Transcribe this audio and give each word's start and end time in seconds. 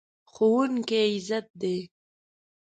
ښوونکی 0.33 0.99
عزت 1.13 1.47
دی. 1.61 1.77